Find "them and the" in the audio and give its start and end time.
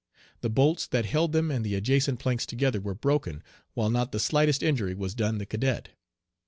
1.31-1.75